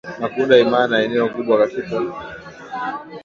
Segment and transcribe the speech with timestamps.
[0.19, 1.95] na kuunda himaya na eneo kubwa Katika